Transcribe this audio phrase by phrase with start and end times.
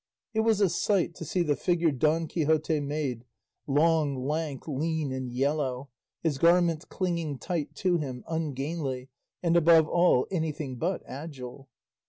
[0.33, 3.23] It was a sight to see the figure Don Quixote made,
[3.67, 5.89] long, lank, lean, and yellow,
[6.23, 9.09] his garments clinging tight to him, ungainly,
[9.43, 11.69] and above all anything but agile.